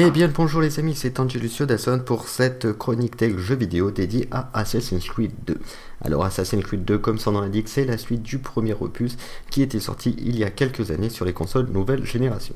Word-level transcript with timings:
Eh 0.00 0.12
bien 0.12 0.30
bonjour 0.32 0.60
les 0.60 0.78
amis, 0.78 0.94
c'est 0.94 1.18
Angelusio 1.18 1.66
Dasson 1.66 1.98
pour 1.98 2.28
cette 2.28 2.72
chronique 2.72 3.16
tech 3.16 3.36
jeu 3.36 3.56
vidéo 3.56 3.90
dédiée 3.90 4.28
à 4.30 4.48
Assassin's 4.54 5.04
Creed 5.08 5.32
2. 5.44 5.58
Alors 6.04 6.24
Assassin's 6.24 6.62
Creed 6.62 6.84
2, 6.84 6.98
comme 6.98 7.18
son 7.18 7.32
nom 7.32 7.40
l'indique, 7.40 7.68
c'est 7.68 7.84
la 7.84 7.98
suite 7.98 8.22
du 8.22 8.38
premier 8.38 8.74
opus 8.78 9.16
qui 9.50 9.60
était 9.60 9.80
sorti 9.80 10.14
il 10.20 10.38
y 10.38 10.44
a 10.44 10.50
quelques 10.50 10.92
années 10.92 11.10
sur 11.10 11.24
les 11.24 11.32
consoles 11.32 11.66
nouvelle 11.70 12.04
génération. 12.06 12.54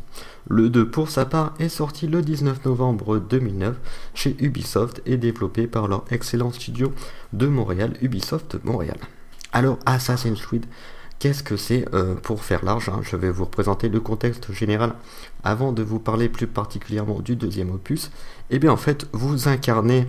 Le 0.49 0.71
2 0.71 0.89
pour 0.89 1.11
sa 1.11 1.25
part 1.25 1.55
est 1.59 1.69
sorti 1.69 2.07
le 2.07 2.23
19 2.23 2.65
novembre 2.65 3.19
2009 3.19 3.75
chez 4.15 4.37
Ubisoft 4.39 5.03
et 5.05 5.17
développé 5.17 5.67
par 5.67 5.89
leur 5.89 6.05
excellent 6.13 6.53
studio 6.53 6.93
de 7.33 7.49
Montréal, 7.49 7.95
Ubisoft 8.03 8.59
Montréal. 8.63 8.99
Alors 9.53 9.81
Assassin's 9.85 10.41
Creed 10.41 10.67
Qu'est-ce 11.23 11.45
que 11.45 11.57
c'est 11.57 11.85
euh, 11.95 12.17
pour 12.17 12.43
faire 12.43 12.65
large 12.65 12.89
hein 12.89 12.99
Je 13.05 13.15
vais 13.15 13.31
vous 13.31 13.45
représenter 13.45 13.89
le 13.89 14.01
contexte 14.01 14.53
général 14.53 14.95
avant 15.45 15.71
de 15.71 15.85
vous 15.85 16.01
parler 16.01 16.29
plus 16.29 16.49
particulièrement 16.49 17.21
du 17.21 17.37
deuxième 17.37 17.71
opus. 17.71 18.07
Et 18.51 18.57
eh 18.57 18.59
bien 18.59 18.73
en 18.73 18.77
fait, 18.77 19.07
vous 19.13 19.47
incarnez 19.47 20.09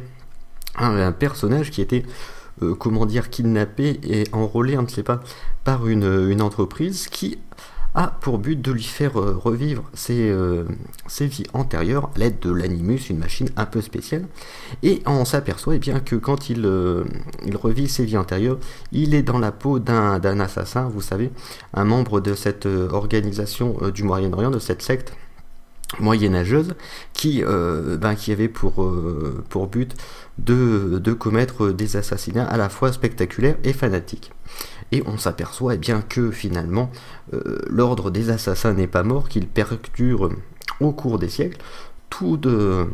un, 0.76 1.12
personnage 1.12 1.70
qui 1.70 1.82
était, 1.82 2.04
euh, 2.64 2.74
comment 2.74 3.06
dire, 3.06 3.30
kidnappé 3.30 4.00
et 4.02 4.24
enrôlé, 4.32 4.76
on 4.76 4.82
ne 4.82 4.88
sait 4.88 5.04
pas, 5.04 5.22
par 5.64 5.88
une, 5.88 6.32
une 6.32 6.42
entreprise 6.42 7.08
qui 7.10 7.38
a 7.96 8.08
pour 8.08 8.40
but 8.40 8.60
de 8.60 8.72
lui 8.72 8.84
faire 8.84 9.20
euh, 9.20 9.36
revivre 9.36 9.84
euh, 10.10 10.64
ses, 11.08 11.28
vies 11.28 11.46
antérieures 11.54 12.10
à 12.16 12.20
l'aide 12.20 12.40
de 12.40 12.52
l'animus, 12.52 13.10
une 13.10 13.20
machine 13.20 13.50
un 13.56 13.66
peu 13.66 13.82
spéciale. 13.82 14.26
Et 14.82 15.04
on 15.06 15.26
s'aperçoit 15.26 15.76
eh 15.76 15.80
que 15.80 16.16
quand 16.16 16.50
il, 16.50 16.66
euh, 16.66 17.04
il, 17.46 17.56
revit 17.56 17.88
ses 17.88 18.06
vies 18.06 18.18
antérieures, 18.18 18.58
il 18.92 19.14
est 19.14 19.24
dans 19.24 19.40
la 19.40 19.52
peau 19.52 19.80
d'un 19.80 20.40
assassin, 20.40 20.90
vous 20.90 21.02
savez, 21.02 21.32
un 21.74 21.86
membre 21.86 22.20
de 22.20 22.34
cette 22.34 22.66
organisation 22.66 23.78
du 23.94 24.04
Moyen-Orient, 24.04 24.52
de 24.52 24.60
cette 24.60 24.82
secte 24.82 25.14
moyenâgeuse 26.00 26.74
qui, 27.14 27.44
ben, 27.44 28.16
qui 28.16 28.32
avait 28.32 28.48
pour, 28.48 29.68
but 29.72 29.96
de 30.40 31.14
commettre 31.14 31.70
des 31.70 31.98
assassinats 31.98 32.46
à 32.46 32.58
la 32.58 32.70
fois 32.70 32.92
spectaculaires 32.92 33.58
et 33.64 33.74
fanatiques. 33.74 34.32
Et 34.94 35.02
on 35.08 35.18
s'aperçoit 35.18 35.74
eh 35.74 35.78
bien 35.80 36.04
que 36.04 36.30
finalement 36.30 36.92
euh, 37.34 37.58
l'ordre 37.68 38.12
des 38.12 38.30
assassins 38.30 38.74
n'est 38.74 38.86
pas 38.86 39.02
mort, 39.02 39.28
qu'il 39.28 39.48
perdure 39.48 40.30
au 40.80 40.92
cours 40.92 41.18
des 41.18 41.30
siècles, 41.30 41.58
tout 42.12 42.38
de, 42.38 42.86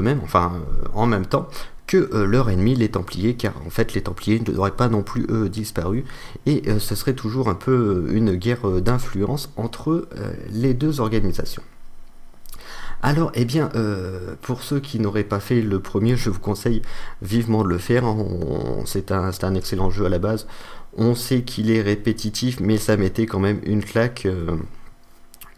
même, 0.00 0.20
enfin 0.24 0.54
euh, 0.56 0.88
en 0.92 1.06
même 1.06 1.24
temps 1.24 1.46
que 1.86 2.10
euh, 2.12 2.26
leur 2.26 2.50
ennemi, 2.50 2.74
les 2.74 2.88
Templiers, 2.88 3.34
car 3.34 3.54
en 3.64 3.70
fait 3.70 3.94
les 3.94 4.02
Templiers 4.02 4.40
ne 4.40 4.44
devraient 4.44 4.72
pas 4.72 4.88
non 4.88 5.04
plus 5.04 5.24
disparu, 5.48 6.04
et 6.46 6.64
ce 6.80 6.96
serait 6.96 7.14
toujours 7.14 7.48
un 7.48 7.54
peu 7.54 8.08
une 8.10 8.34
guerre 8.34 8.68
d'influence 8.80 9.52
entre 9.56 10.08
les 10.50 10.74
deux 10.74 11.00
organisations. 11.00 11.62
Alors, 13.04 13.32
eh 13.34 13.44
bien, 13.44 13.68
euh, 13.74 14.36
pour 14.42 14.62
ceux 14.62 14.78
qui 14.78 15.00
n'auraient 15.00 15.24
pas 15.24 15.40
fait 15.40 15.60
le 15.60 15.80
premier, 15.80 16.16
je 16.16 16.30
vous 16.30 16.38
conseille 16.38 16.82
vivement 17.20 17.64
de 17.64 17.68
le 17.68 17.78
faire. 17.78 18.04
C'est 18.86 19.10
un, 19.10 19.54
excellent 19.56 19.90
jeu 19.90 20.06
à 20.06 20.08
la 20.08 20.20
base. 20.20 20.46
On 20.96 21.16
sait 21.16 21.42
qu'il 21.42 21.72
est 21.72 21.82
répétitif, 21.82 22.60
mais 22.60 22.78
ça 22.78 22.96
mettait 22.96 23.26
quand 23.26 23.40
même 23.40 23.60
une 23.64 23.82
claque. 23.82 24.26
Euh, 24.26 24.56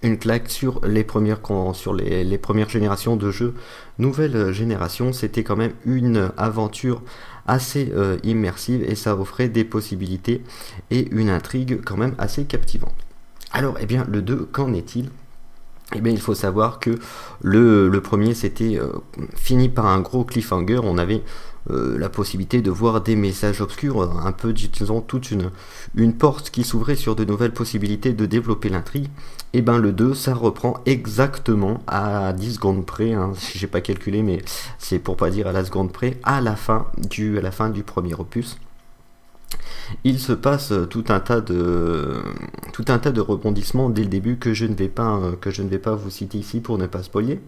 une 0.02 0.18
claque 0.18 0.50
sur 0.50 0.84
les 0.86 1.02
premières 1.02 1.40
sur 1.72 1.94
les, 1.94 2.38
premières 2.38 2.68
générations 2.68 3.16
de 3.16 3.30
jeux. 3.30 3.54
Nouvelle 3.98 4.52
génération, 4.52 5.14
c'était 5.14 5.42
quand 5.42 5.56
même 5.56 5.72
une 5.86 6.30
aventure 6.36 7.02
assez 7.46 7.90
euh, 7.94 8.18
immersive 8.22 8.82
et 8.82 8.96
ça 8.96 9.16
offrait 9.16 9.48
des 9.48 9.64
possibilités 9.64 10.42
et 10.90 11.08
une 11.10 11.30
intrigue 11.30 11.80
quand 11.82 11.96
même 11.96 12.14
assez 12.18 12.44
captivante. 12.44 12.94
Alors, 13.50 13.76
eh 13.80 13.86
bien, 13.86 14.04
le 14.06 14.20
2, 14.20 14.48
qu'en 14.52 14.74
est-il? 14.74 15.08
Eh 15.94 16.00
bien, 16.00 16.12
il 16.12 16.20
faut 16.20 16.34
savoir 16.34 16.80
que 16.80 16.98
le, 17.42 17.90
premier 18.00 18.34
c'était 18.34 18.78
euh, 18.78 18.88
fini 19.36 19.68
par 19.68 19.86
un 19.86 20.00
gros 20.00 20.24
cliffhanger. 20.24 20.80
On 20.82 20.98
avait 20.98 21.22
euh, 21.70 21.98
la 21.98 22.08
possibilité 22.08 22.62
de 22.62 22.70
voir 22.70 23.00
des 23.00 23.16
messages 23.16 23.60
obscurs, 23.60 24.02
un 24.02 24.32
peu, 24.32 24.52
disons, 24.52 25.00
toute 25.00 25.30
une, 25.30 26.12
porte 26.14 26.50
qui 26.50 26.64
s'ouvrait 26.64 26.96
sur 26.96 27.16
de 27.16 27.24
nouvelles 27.24 27.52
possibilités 27.52 28.12
de 28.12 28.26
développer 28.26 28.68
l'intrigue. 28.68 29.06
Et 29.52 29.58
eh 29.58 29.62
bien, 29.62 29.78
le 29.78 29.92
2, 29.92 30.14
ça 30.14 30.34
reprend 30.34 30.80
exactement 30.84 31.80
à 31.86 32.32
10 32.32 32.54
secondes 32.54 32.84
près, 32.84 33.12
hein, 33.12 33.32
j'ai 33.54 33.66
pas 33.66 33.80
calculé, 33.80 34.22
mais 34.22 34.42
c'est 34.78 34.98
pour 34.98 35.16
pas 35.16 35.30
dire 35.30 35.46
à 35.46 35.52
la 35.52 35.64
seconde 35.64 35.92
près, 35.92 36.18
à 36.24 36.40
la 36.40 36.56
fin 36.56 36.86
du, 36.98 37.38
à 37.38 37.40
la 37.40 37.52
fin 37.52 37.70
du 37.70 37.82
premier 37.82 38.14
opus 38.14 38.58
il 40.04 40.18
se 40.18 40.32
passe 40.32 40.72
tout 40.90 41.04
un 41.08 41.20
tas 41.20 41.40
de 41.40 42.22
tout 42.72 42.84
un 42.88 42.98
tas 42.98 43.12
de 43.12 43.20
rebondissements 43.20 43.90
dès 43.90 44.02
le 44.02 44.08
début 44.08 44.36
que 44.36 44.54
je 44.54 44.66
ne 44.66 44.74
vais 44.74 44.88
pas 44.88 45.20
que 45.40 45.50
je 45.50 45.62
ne 45.62 45.68
vais 45.68 45.78
pas 45.78 45.94
vous 45.94 46.10
citer 46.10 46.38
ici 46.38 46.60
pour 46.60 46.78
ne 46.78 46.86
pas 46.86 47.02
spoiler, 47.02 47.40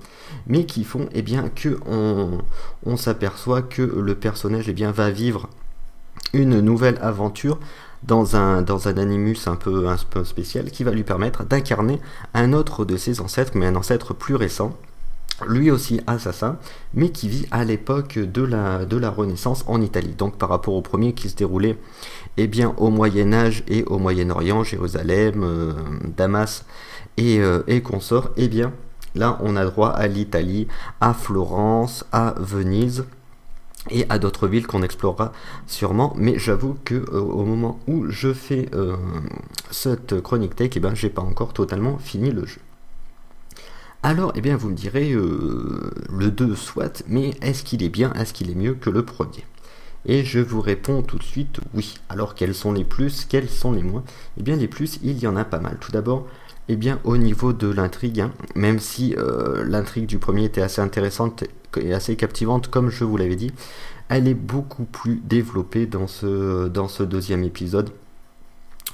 mais 0.46 0.66
qui 0.66 0.84
font 0.84 1.08
eh 1.12 1.22
bien 1.22 1.48
que 1.48 1.78
on, 1.86 2.96
s'aperçoit 2.96 3.62
que 3.62 3.82
le 3.82 4.14
personnage 4.14 4.68
eh 4.68 4.72
bien 4.72 4.90
va 4.90 5.10
vivre 5.10 5.48
une 6.32 6.60
nouvelle 6.60 6.98
aventure 7.00 7.58
dans 8.02 8.36
un, 8.36 8.64
animus 8.96 9.48
un 9.48 9.56
peu 9.56 9.86
spécial 10.24 10.70
qui 10.70 10.84
va 10.84 10.92
lui 10.92 11.02
permettre 11.02 11.44
d'incarner 11.44 12.00
un 12.34 12.52
autre 12.52 12.84
de 12.84 12.96
ses 12.96 13.20
ancêtres, 13.20 13.52
mais 13.54 13.66
un 13.66 13.76
ancêtre 13.76 14.14
plus 14.14 14.34
récent, 14.34 14.76
lui 15.44 15.70
aussi 15.70 16.00
assassin, 16.06 16.58
mais 16.94 17.10
qui 17.10 17.28
vit 17.28 17.46
à 17.50 17.64
l'époque 17.64 18.18
de 18.18 18.42
la, 18.42 19.10
Renaissance 19.10 19.64
en 19.66 19.80
Italie. 19.80 20.14
Donc 20.16 20.36
par 20.38 20.48
rapport 20.48 20.74
au 20.74 20.82
premier 20.82 21.12
qui 21.12 21.28
se 21.28 21.36
déroulait 21.36 21.78
eh 22.36 22.46
bien, 22.46 22.74
au 22.78 22.90
Moyen 22.90 23.32
Âge 23.32 23.62
et 23.68 23.84
au 23.84 23.98
Moyen-Orient, 23.98 24.64
Jérusalem, 24.64 25.42
euh, 25.42 25.72
Damas 26.16 26.64
et, 27.16 27.38
euh, 27.38 27.62
et 27.66 27.82
consorts, 27.82 28.30
eh 28.36 28.48
bien 28.48 28.72
là 29.14 29.38
on 29.42 29.56
a 29.56 29.64
droit 29.64 29.90
à 29.90 30.06
l'Italie, 30.06 30.68
à 31.00 31.14
Florence, 31.14 32.04
à 32.12 32.34
Venise 32.38 33.04
et 33.90 34.04
à 34.08 34.18
d'autres 34.18 34.48
villes 34.48 34.66
qu'on 34.66 34.82
explorera 34.82 35.32
sûrement. 35.66 36.14
Mais 36.16 36.38
j'avoue 36.38 36.76
que 36.84 36.94
euh, 36.94 37.20
au 37.20 37.44
moment 37.44 37.78
où 37.86 38.10
je 38.10 38.32
fais 38.32 38.68
cette 39.70 40.20
chronique 40.22 40.56
tech, 40.56 40.72
eh 40.76 40.80
ben, 40.80 40.94
j'ai 40.94 41.10
pas 41.10 41.22
encore 41.22 41.52
totalement 41.52 41.98
fini 41.98 42.30
le 42.30 42.46
jeu. 42.46 42.60
Alors, 44.06 44.30
eh 44.36 44.40
bien, 44.40 44.56
vous 44.56 44.68
me 44.68 44.76
direz, 44.76 45.10
euh, 45.14 45.90
le 46.16 46.30
2 46.30 46.54
soit, 46.54 47.02
mais 47.08 47.30
est-ce 47.42 47.64
qu'il 47.64 47.82
est 47.82 47.88
bien, 47.88 48.12
est-ce 48.12 48.32
qu'il 48.32 48.48
est 48.48 48.54
mieux 48.54 48.74
que 48.74 48.88
le 48.88 49.04
premier? 49.04 49.44
Et 50.04 50.22
je 50.22 50.38
vous 50.38 50.60
réponds 50.60 51.02
tout 51.02 51.18
de 51.18 51.24
suite 51.24 51.58
oui. 51.74 51.96
Alors, 52.08 52.36
quels 52.36 52.54
sont 52.54 52.72
les 52.72 52.84
plus, 52.84 53.24
quels 53.24 53.48
sont 53.48 53.72
les 53.72 53.82
moins? 53.82 54.04
Eh 54.38 54.44
bien, 54.44 54.54
les 54.54 54.68
plus, 54.68 55.00
il 55.02 55.18
y 55.18 55.26
en 55.26 55.34
a 55.34 55.44
pas 55.44 55.58
mal. 55.58 55.78
Tout 55.80 55.90
d'abord, 55.90 56.24
eh 56.68 56.76
bien, 56.76 57.00
au 57.02 57.16
niveau 57.16 57.52
de 57.52 57.66
l'intrigue, 57.66 58.20
hein, 58.20 58.30
même 58.54 58.78
si 58.78 59.16
euh, 59.18 59.64
l'intrigue 59.64 60.06
du 60.06 60.18
premier 60.18 60.44
était 60.44 60.62
assez 60.62 60.80
intéressante 60.80 61.42
et 61.76 61.92
assez 61.92 62.14
captivante, 62.14 62.68
comme 62.68 62.90
je 62.90 63.02
vous 63.02 63.16
l'avais 63.16 63.34
dit, 63.34 63.50
elle 64.08 64.28
est 64.28 64.34
beaucoup 64.34 64.84
plus 64.84 65.16
développée 65.16 65.86
dans 65.86 66.06
ce, 66.06 66.68
dans 66.68 66.86
ce 66.86 67.02
deuxième 67.02 67.42
épisode 67.42 67.90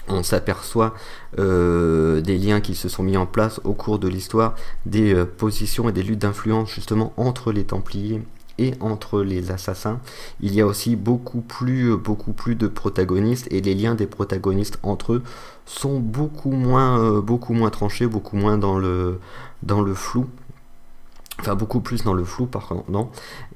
on 0.09 0.23
s'aperçoit 0.23 0.95
euh, 1.39 2.21
des 2.21 2.39
liens 2.39 2.61
qui 2.61 2.75
se 2.75 2.89
sont 2.89 3.03
mis 3.03 3.17
en 3.17 3.27
place 3.27 3.61
au 3.65 3.73
cours 3.73 3.99
de 3.99 4.09
l'histoire, 4.09 4.55
des 4.87 5.15
euh, 5.15 5.25
positions 5.25 5.89
et 5.89 5.93
des 5.93 6.03
luttes 6.03 6.21
d'influence 6.21 6.71
justement 6.71 7.13
entre 7.17 7.53
les 7.53 7.65
Templiers 7.65 8.23
et 8.59 8.75
entre 8.81 9.23
les 9.23 9.51
assassins. 9.51 10.01
Il 10.41 10.55
y 10.55 10.61
a 10.61 10.67
aussi 10.67 10.97
beaucoup 10.97 11.41
plus, 11.41 11.97
beaucoup 11.97 12.33
plus 12.33 12.55
de 12.55 12.67
protagonistes 12.67 13.47
et 13.51 13.61
les 13.61 13.75
liens 13.75 13.95
des 13.95 14.07
protagonistes 14.07 14.79
entre 14.83 15.15
eux 15.15 15.23
sont 15.65 15.99
beaucoup 15.99 16.51
moins, 16.51 16.99
euh, 17.03 17.21
beaucoup 17.21 17.55
moins 17.55 17.71
tranchés, 17.71 18.07
beaucoup 18.07 18.37
moins 18.37 18.59
dans 18.59 18.79
le, 18.79 19.19
dans 19.63 19.81
le 19.81 19.95
flou 19.95 20.27
enfin 21.43 21.57
beaucoup 21.57 21.81
plus 21.81 22.05
dans 22.05 22.15
le 22.15 22.25
flou 22.25 22.47
par 22.47 22.69
contre 22.69 22.85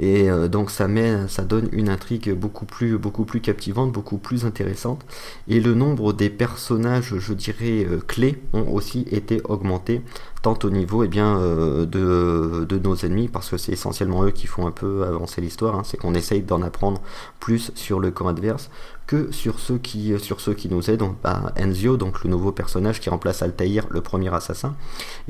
et 0.01 0.29
euh, 0.29 0.49
donc 0.49 0.71
ça 0.71 0.89
met 0.89 1.29
ça 1.29 1.45
donne 1.45 1.69
une 1.73 1.89
intrigue 1.89 2.33
beaucoup 2.33 2.67
plus 2.67 2.99
beaucoup 2.99 3.25
plus 3.25 3.41
captivante 3.41 3.93
beaucoup 3.93 4.19
plus 4.19 4.45
intéressante 4.45 5.05
et 5.49 5.61
le 5.61 5.75
nombre 5.75 6.13
des 6.13 6.29
personnages 6.29 7.15
je 7.19 7.33
dirais 7.33 7.87
euh, 7.89 8.01
clés 8.07 8.43
ont 8.53 8.73
aussi 8.73 9.07
été 9.11 9.41
augmentés 9.45 10.03
tant 10.47 10.59
au 10.63 10.71
niveau 10.71 11.03
et 11.03 11.07
eh 11.07 11.09
bien, 11.09 11.41
euh, 11.41 11.87
de, 11.87 12.65
de, 12.65 12.79
nos 12.79 12.95
ennemis, 12.95 13.27
parce 13.27 13.51
que 13.51 13.57
c'est 13.57 13.73
essentiellement 13.73 14.23
eux 14.23 14.31
qui 14.31 14.47
font 14.47 14.65
un 14.69 14.71
peu 14.71 15.03
avancer 15.05 15.41
l'histoire, 15.41 15.75
hein. 15.75 15.83
c'est 15.85 15.97
qu'on 15.97 16.15
essaye 16.15 16.43
d'en 16.43 16.63
apprendre 16.63 17.03
plus 17.41 17.73
sur 17.75 17.99
le 17.99 18.13
camp 18.13 18.29
adverse 18.29 18.71
que 19.07 19.31
sur 19.31 19.61
ceux 19.61 19.79
qui, 19.79 20.19
sur 20.19 20.41
ceux 20.41 20.55
qui 20.55 20.69
nous 20.69 20.91
aident. 20.91 21.15
Bah, 21.23 21.53
Enzo, 21.57 21.97
donc 21.97 22.25
le 22.25 22.31
nouveau 22.31 22.53
personnage 22.53 23.01
qui 23.01 23.09
remplace 23.09 23.43
Altaïr, 23.43 23.87
le 23.91 24.01
premier 24.01 24.35
assassin, 24.35 24.75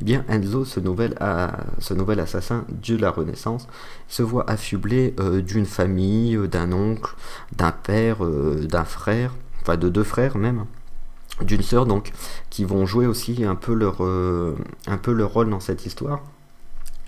eh 0.00 0.04
bien 0.04 0.24
Enzo, 0.28 0.64
ce 0.64 0.80
nouvel, 0.80 1.14
ce 1.78 1.94
nouvel 1.94 2.20
assassin 2.20 2.64
de 2.68 2.96
la 2.96 3.10
Renaissance, 3.10 3.68
se 4.08 4.22
voit 4.22 4.48
affublé 4.48 5.14
euh, 5.20 5.42
d'une 5.42 5.66
famille, 5.66 6.36
euh, 6.36 6.48
d'un 6.48 6.72
oncle, 6.72 7.14
d'un 7.54 7.72
père, 7.72 8.18
d'un 8.24 8.84
frère, 8.84 9.32
enfin 9.62 9.76
de 9.76 9.88
deux 9.88 10.04
frères 10.04 10.38
même 10.38 10.64
d'une 11.42 11.62
sœur 11.62 11.86
donc 11.86 12.12
qui 12.50 12.64
vont 12.64 12.86
jouer 12.86 13.06
aussi 13.06 13.44
un 13.44 13.54
peu 13.54 13.74
leur 13.74 14.04
euh, 14.04 14.56
un 14.86 14.96
peu 14.96 15.12
leur 15.12 15.32
rôle 15.32 15.50
dans 15.50 15.60
cette 15.60 15.84
histoire 15.84 16.22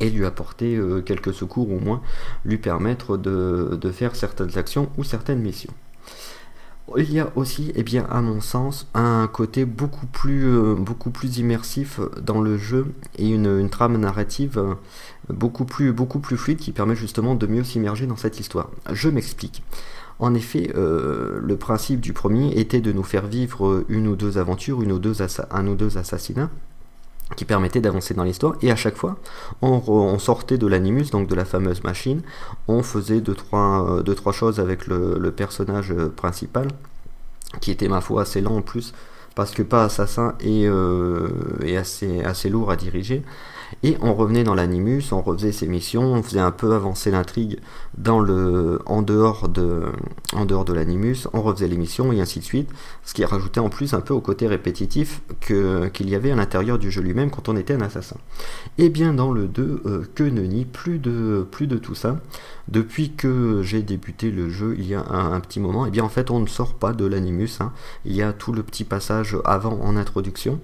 et 0.01 0.11
lui 0.11 0.27
apporter 0.27 0.77
euh, 0.77 1.01
quelques 1.01 1.33
secours 1.33 1.71
au 1.71 1.81
moins 1.81 2.03
lui 2.45 2.59
permettre 2.59 3.17
de, 3.17 3.91
faire 3.93 4.15
certaines 4.15 4.57
actions 4.59 4.91
ou 4.97 5.05
certaines 5.05 5.41
missions. 5.41 5.73
Il 6.97 7.13
y 7.13 7.21
a 7.21 7.31
aussi, 7.37 7.71
eh 7.75 7.83
bien, 7.83 8.07
à 8.11 8.23
mon 8.23 8.41
sens, 8.41 8.87
un 8.95 9.29
côté 9.31 9.65
beaucoup 9.65 10.07
plus, 10.07 10.47
euh, 10.47 10.75
beaucoup 10.75 11.11
plus 11.11 11.39
immersif 11.39 12.01
dans 12.23 12.41
le 12.41 12.57
jeu 12.57 12.87
et 13.19 13.29
une, 13.29 13.69
trame 13.69 13.99
narrative 13.99 14.59
euh, 14.59 14.75
beaucoup, 15.29 15.67
plus, 15.67 15.93
fluide 16.37 16.59
qui 16.59 16.73
permet 16.73 16.97
justement 16.97 17.35
de 17.35 17.47
mieux 17.47 17.65
s'immerger 17.65 18.07
dans 18.07 18.17
cette 18.17 18.41
histoire. 18.41 18.71
Je 18.91 19.09
m'explique. 19.09 19.63
En 20.19 20.35
effet, 20.35 20.73
euh, 20.77 21.39
le 21.43 21.57
principe 21.57 22.01
du 22.01 22.13
premier 22.13 22.59
était 22.59 22.81
de 22.81 22.93
nous 22.93 23.05
faire 23.05 23.27
vivre 23.27 23.85
une 23.89 24.09
ou 24.09 24.17
deux 24.17 24.39
aventures, 24.39 24.83
une 24.83 24.93
ou 24.93 25.01
un 25.51 25.67
ou 25.67 25.75
deux 25.75 25.99
assassinats 25.99 26.51
qui 27.37 27.45
permettaient 27.45 27.81
d'avancer 27.81 28.15
dans 28.15 28.25
l'histoire. 28.25 28.55
Et 28.63 28.71
à 28.71 28.77
chaque 28.77 28.97
fois 28.97 29.17
on, 29.63 30.19
sortait 30.19 30.59
de 30.59 30.67
l'animus 30.67 31.11
donc 31.11 31.29
de 31.29 31.35
la 31.35 31.45
fameuse 31.45 31.83
machine. 31.85 32.23
On 32.67 32.83
faisait 32.83 33.21
deux 33.21 33.35
trois, 33.35 34.03
deux, 34.05 34.15
trois 34.15 34.33
choses 34.33 34.61
avec 34.61 34.87
le, 34.87 35.31
personnage 35.31 35.95
principal 36.17 36.69
qui 37.61 37.71
était 37.71 37.89
ma 37.89 38.01
foi 38.01 38.23
assez 38.23 38.41
lent 38.41 38.57
en 38.57 38.63
plus 38.63 38.93
parce 39.39 39.53
que 39.53 39.63
pas 39.63 39.85
assassin 39.85 40.35
et, 40.41 40.67
euh, 40.67 41.29
et 41.65 41.77
assez, 41.77 42.25
assez 42.25 42.49
lourd 42.49 42.73
à 42.73 42.77
diriger 42.77 43.23
et 43.83 43.97
on 44.01 44.15
revenait 44.15 44.45
dans 44.45 44.55
l'animus, 44.55 45.13
on 45.13 45.21
refaisait 45.21 45.53
ses 45.53 45.67
missions, 45.67 46.15
on 46.15 46.23
faisait 46.23 46.41
un 46.41 46.51
peu 46.51 46.75
avancer 46.75 47.11
l'intrigue 47.11 47.59
dans 47.97 48.21
le, 48.21 48.81
en 48.87 49.03
dehors 49.03 49.49
de, 49.49 49.85
en 50.33 50.45
dehors 50.45 50.65
de 50.65 50.73
l'animus, 50.73 51.29
on 51.33 51.43
refaisait 51.43 51.69
les 51.69 51.77
missions 51.77 52.13
et 52.13 52.21
ainsi 52.21 52.41
de 52.41 52.45
suite, 52.45 52.71
ce 53.05 53.15
qui 53.15 53.25
rajoutait 53.25 53.61
en 53.61 53.69
plus 53.69 53.95
un 53.95 54.01
peu 54.01 54.15
au 54.15 54.21
côté 54.21 54.47
répétitif 54.47 55.21
qu'il 55.41 56.09
y 56.09 56.15
avait 56.15 56.31
à 56.31 56.37
l'intérieur 56.37 56.79
du 56.79 56.91
jeu 56.91 57.03
lui-même 57.03 57.31
quand 57.31 57.49
on 57.49 57.57
était 57.57 57.75
un 57.75 57.81
assassin. 57.81 58.17
Et 58.79 58.89
bien 58.89 59.13
dans 59.13 59.33
le 59.33 59.47
2, 59.47 59.83
euh, 59.87 60.05
que 60.15 60.25
ne 60.25 60.43
nie 60.43 60.65
plus 60.65 60.99
de, 60.99 61.47
plus 61.51 61.67
de 61.67 61.77
tout 61.77 61.95
ça. 61.95 62.21
Depuis 62.69 63.13
que 63.13 63.63
j'ai 63.63 63.83
débuté 63.83 64.31
le 64.31 64.51
jeu 64.51 64.75
il 64.79 64.87
y 64.87 64.95
a 64.95 65.03
un, 65.03 65.41
petit 65.41 65.59
moment, 65.59 65.87
et 65.87 65.91
bien 65.91 66.05
en 66.05 66.11
fait 66.11 66.31
on 66.31 66.41
ne 66.41 66.47
sort 66.47 66.75
pas 66.75 66.93
de 66.93 67.07
l'animus, 67.07 67.61
hein. 67.61 67.73
il 68.05 68.15
y 68.15 68.23
a 68.23 68.33
tout 68.33 68.53
le 68.53 68.63
petit 68.63 68.85
passage 68.85 69.28
avant 69.45 69.79
en 69.83 69.97
introduction 69.97 70.61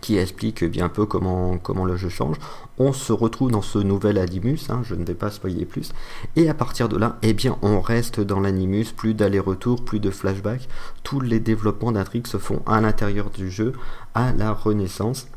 qui 0.00 0.16
explique 0.16 0.64
bien 0.64 0.88
peu 0.88 1.06
comment, 1.06 1.58
comment 1.58 1.84
le 1.84 1.96
jeu 1.96 2.08
change. 2.08 2.36
On 2.78 2.92
se 2.92 3.12
retrouve 3.12 3.50
dans 3.50 3.62
ce 3.62 3.78
nouvel 3.78 4.18
Animus, 4.18 4.70
hein, 4.70 4.80
je 4.84 4.94
ne 4.94 5.04
vais 5.04 5.14
pas 5.14 5.30
spoiler 5.30 5.64
plus, 5.64 5.92
et 6.36 6.48
à 6.48 6.54
partir 6.54 6.88
de 6.88 6.96
là, 6.96 7.18
eh 7.22 7.34
bien, 7.34 7.58
on 7.62 7.80
reste 7.80 8.20
dans 8.20 8.40
l'Animus, 8.40 8.86
plus 8.96 9.14
d'aller-retour, 9.14 9.84
plus 9.84 10.00
de 10.00 10.10
flashback, 10.10 10.68
tous 11.02 11.20
les 11.20 11.40
développements 11.40 11.92
d'intrigue 11.92 12.26
se 12.26 12.38
font 12.38 12.62
à 12.66 12.80
l'intérieur 12.80 13.30
du 13.30 13.50
jeu, 13.50 13.72
à 14.14 14.32
la 14.32 14.52
Renaissance, 14.52 15.28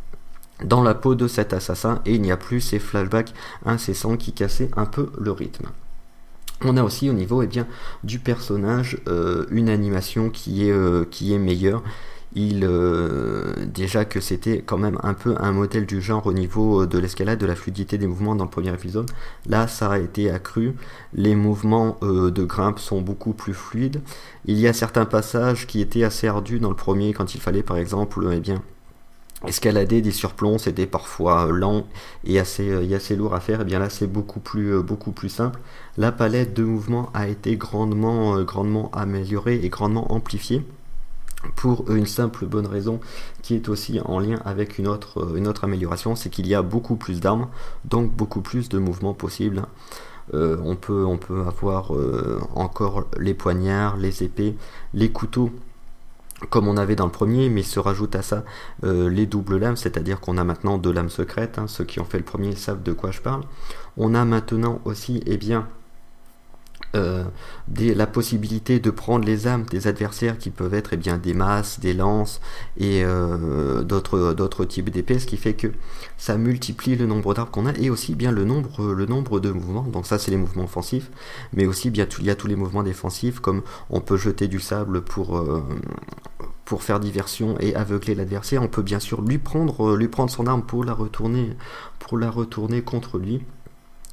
dans 0.64 0.84
la 0.84 0.94
peau 0.94 1.16
de 1.16 1.28
cet 1.28 1.54
assassin, 1.54 2.02
et 2.06 2.16
il 2.16 2.22
n'y 2.22 2.32
a 2.32 2.38
plus 2.38 2.62
ces 2.62 2.80
flashbacks 2.80 3.34
incessants 3.66 4.16
qui 4.16 4.32
cassaient 4.32 4.72
un 4.78 4.86
peu 4.86 5.12
le 5.20 5.32
rythme. 5.32 5.68
On 6.62 6.78
a 6.78 6.84
aussi 6.84 7.10
au 7.10 7.14
niveau 7.14 7.42
eh 7.42 7.48
bien, 7.48 7.68
du 8.06 8.20
personnage 8.20 8.98
euh, 9.10 9.46
une 9.52 9.68
animation 9.68 10.30
qui 10.30 10.70
est, 10.70 10.72
euh, 10.72 11.04
qui 11.04 11.34
est 11.34 11.38
meilleure 11.38 11.84
il 12.33 12.66
euh, 12.66 13.54
déjà 13.66 14.04
que 14.04 14.19
c'était 14.19 14.62
quand 14.62 14.77
même 14.77 14.98
un 15.04 15.13
peu 15.13 15.36
un 15.39 15.51
modèle 15.51 15.86
du 15.86 16.01
genre 16.01 16.25
au 16.27 16.33
niveau 16.33 16.81
euh, 16.81 16.88
de 16.88 16.98
l'escalade, 16.98 17.39
de 17.39 17.45
la 17.45 17.56
fluidité 17.56 17.98
des 17.98 18.07
mouvements 18.07 18.36
dans 18.36 18.44
le 18.44 18.50
premier 18.50 18.74
épisode. 18.74 19.10
Là, 19.48 19.68
ça 19.68 19.92
a 19.92 20.00
été 20.00 20.30
accru. 20.30 20.75
Les 21.13 21.36
mouvements 21.36 21.98
euh, 22.04 22.31
de 22.31 22.44
grimpe 22.44 22.80
sont 22.80 23.01
beaucoup 23.01 23.33
plus 23.33 23.54
fluides. 23.54 24.01
Il 24.45 24.60
y 24.60 24.68
a 24.68 24.74
certains 24.74 25.06
passages 25.06 25.66
qui 25.66 25.80
étaient 25.80 26.04
assez 26.04 26.27
ardus 26.27 26.60
dans 26.60 26.69
le 26.69 26.75
premier 26.75 27.13
quand 27.13 27.36
il 27.36 27.42
fallait, 27.42 27.63
par 27.63 27.77
exemple, 27.77 28.27
eh 28.33 28.39
bien, 28.42 28.62
escalader 29.48 30.01
des 30.01 30.12
surplombs, 30.12 30.57
c'était 30.57 30.88
parfois 30.88 31.48
lent 31.51 31.86
et 32.25 32.39
assez, 32.39 32.94
assez 32.94 33.16
lourd 33.16 33.33
à 33.33 33.39
faire. 33.39 33.60
Et 33.60 33.63
eh 33.63 33.66
bien 33.66 33.80
là, 33.80 33.89
c'est 33.89 34.07
beaucoup 34.07 34.42
plus, 34.42 34.81
beaucoup 34.83 35.12
plus 35.12 35.30
simple. 35.30 35.60
La 35.98 36.12
palette 36.12 36.54
de 36.54 36.63
mouvements 36.63 37.10
a 37.13 37.27
été 37.27 37.56
grandement, 37.56 38.42
grandement 38.44 38.92
améliorée 38.92 39.60
et 39.63 39.69
grandement 39.69 40.12
amplifiée 40.12 40.63
pour 41.56 41.89
une 41.92 42.06
simple 42.06 42.45
bonne 42.45 42.68
raison 42.68 43.00
qui 43.42 43.56
est 43.56 43.69
aussi 43.69 44.00
en 44.03 44.19
lien 44.19 44.39
avec 44.45 44.77
une 44.77 44.88
autre, 44.88 45.21
euh, 45.21 45.36
une 45.36 45.47
autre 45.47 45.63
amélioration, 45.63 46.15
c'est 46.15 46.30
qu'il 46.30 46.47
y 46.47 46.56
a 46.56 46.62
beaucoup 46.62 46.95
plus 46.95 47.19
d'armes, 47.19 47.47
donc 47.86 48.12
beaucoup 48.12 48.42
plus 48.42 48.69
de 48.69 48.80
mouvements 48.80 49.13
possibles. 49.13 49.63
Euh, 50.33 50.57
on, 50.63 50.75
peut, 50.75 51.06
on 51.06 51.18
peut 51.18 51.42
avoir 51.42 51.94
euh, 51.94 52.42
encore 52.56 53.06
les 53.19 53.36
poignards, 53.36 53.97
les 53.97 54.24
épées, 54.24 54.56
les 54.94 55.12
couteaux 55.12 55.51
comme 56.50 56.68
on 56.68 56.75
avait 56.75 56.97
dans 56.97 57.06
le 57.06 57.12
premier, 57.12 57.48
mais 57.48 57.63
se 57.63 57.80
rajoute 57.80 58.13
à 58.13 58.21
ça 58.21 58.44
les 58.83 59.25
doubles 59.25 59.57
lames, 59.57 59.77
c'est-à-dire 59.77 60.19
qu'on 60.19 60.38
a 60.38 60.44
maintenant 60.44 60.77
deux 60.77 60.91
lames 60.91 61.09
secrètes, 61.09 61.57
hein, 61.57 61.65
ceux 61.68 61.86
qui 61.86 62.01
ont 62.01 62.06
fait 62.06 62.18
le 62.18 62.25
premier 62.25 62.56
savent 62.57 62.83
de 62.83 62.91
quoi 62.91 63.12
je 63.12 63.21
parle. 63.21 63.41
On 63.95 64.13
a 64.13 64.25
maintenant 64.25 64.81
aussi, 64.83 65.24
eh 65.25 65.38
bien, 65.38 65.65
euh, 66.95 67.24
la 67.77 68.07
possibilité 68.07 68.80
de 68.80 68.89
prendre 68.89 69.25
les 69.25 69.47
âmes 69.47 69.65
des 69.65 69.88
adversaires 69.88 70.38
qui 70.38 70.50
peuvent 70.50 70.74
être 70.74 70.94
eh 70.94 70.97
bien, 70.97 71.18
des 71.18 71.33
masses, 71.33 71.80
des 71.80 71.94
lances 71.94 72.39
et 72.77 73.03
euh, 73.03 73.83
d'autres 73.83 74.65
types 74.65 74.89
d'épées, 74.89 75.19
ce 75.19 75.25
qui 75.25 75.38
fait 75.38 75.53
que 75.53 75.68
ça 76.18 76.38
multiplie 76.38 76.95
le 76.95 77.06
nombre 77.06 77.33
d'armes 77.33 77.50
qu'on 77.50 77.65
a 77.65 77.74
et 77.77 77.89
aussi 77.89 78.15
bien 78.15 78.31
le 78.31 78.45
nombre, 78.45 79.39
de 79.39 79.51
mouvements. 79.51 79.83
Donc 79.83 80.06
ça 80.06 80.18
c'est 80.19 80.31
les 80.31 80.38
mouvements 80.38 80.63
offensifs, 80.63 81.12
mais 81.53 81.65
aussi 81.65 81.89
bien 81.89 82.06
il 82.19 82.25
y 82.25 82.30
a 82.30 82.36
tous 82.36 82.47
les 82.47 82.56
mouvements 82.56 82.83
défensifs 82.83 83.39
comme 83.39 83.62
on 83.89 84.01
peut 84.01 84.18
jeter 84.18 84.48
du 84.48 84.59
sable 84.59 85.01
pour, 85.01 85.38
euh, 85.38 85.63
pour 86.63 86.83
faire 86.83 87.00
diversion 87.00 87.57
et 87.59 87.75
aveugler 87.75 88.15
l'adversaire. 88.15 88.62
On 88.62 88.68
peut 88.68 88.81
bien 88.81 89.00
sûr 89.00 89.21
lui 89.21 89.38
prendre, 89.38 89.95
lui 89.95 90.07
prendre 90.07 90.30
son 90.30 90.48
arme 90.48 90.63
pour 90.63 90.83
la 90.86 90.94
retourner 90.94 92.81
contre 92.83 93.18
lui. 93.18 93.41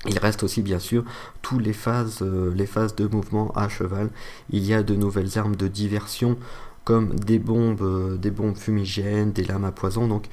Il 0.06 0.18
reste 0.18 0.42
aussi 0.42 0.62
bien 0.62 0.80
sûr 0.80 1.04
toutes 1.42 1.62
les 1.62 1.72
phases, 1.72 2.18
euh, 2.22 2.52
les 2.54 2.66
phases 2.66 2.96
de 2.96 3.06
mouvement 3.06 3.52
à 3.52 3.68
cheval. 3.68 4.10
Il 4.50 4.64
y 4.64 4.74
a 4.74 4.82
de 4.82 4.94
nouvelles 4.94 5.38
armes 5.38 5.56
de 5.56 5.68
diversion 5.68 6.38
comme 6.84 7.14
des 7.14 7.38
bombes, 7.38 7.82
euh, 7.82 8.54
fumigènes, 8.56 9.32
des 9.32 9.44
lames 9.44 9.64
à 9.64 9.70
poison. 9.70 10.08
Donc 10.08 10.26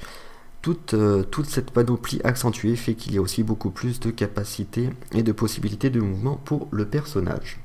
toute, 0.62 0.94
euh, 0.94 1.22
toute 1.22 1.46
cette 1.46 1.70
panoplie 1.70 2.20
accentuée 2.24 2.74
fait 2.74 2.94
qu'il 2.94 3.14
y 3.14 3.18
a 3.18 3.22
aussi 3.22 3.42
beaucoup 3.44 3.70
plus 3.70 4.00
de 4.00 4.10
capacités 4.10 4.90
et 5.12 5.22
de 5.22 5.32
possibilités 5.32 5.90
de 5.90 6.00
mouvement 6.00 6.36
pour 6.36 6.68
le 6.72 6.86
personnage. 6.86 7.60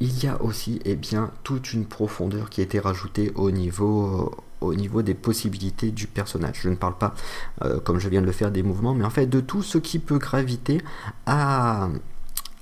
Il 0.00 0.22
y 0.22 0.26
a 0.26 0.42
aussi 0.42 0.80
eh 0.84 0.96
bien, 0.96 1.30
toute 1.44 1.72
une 1.72 1.86
profondeur 1.86 2.50
qui 2.50 2.60
a 2.60 2.64
été 2.64 2.78
rajoutée 2.78 3.32
au 3.36 3.50
niveau, 3.50 4.32
au 4.60 4.74
niveau 4.74 5.02
des 5.02 5.14
possibilités 5.14 5.90
du 5.90 6.06
personnage. 6.06 6.60
Je 6.62 6.68
ne 6.68 6.76
parle 6.76 6.96
pas, 6.96 7.14
euh, 7.62 7.80
comme 7.80 7.98
je 7.98 8.08
viens 8.08 8.20
de 8.20 8.26
le 8.26 8.32
faire, 8.32 8.50
des 8.50 8.62
mouvements, 8.62 8.94
mais 8.94 9.04
en 9.04 9.10
fait 9.10 9.26
de 9.26 9.40
tout 9.40 9.62
ce 9.62 9.78
qui 9.78 9.98
peut 9.98 10.18
graviter 10.18 10.80
à, 11.26 11.88